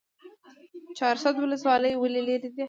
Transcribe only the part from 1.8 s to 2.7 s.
ولې لیرې ده؟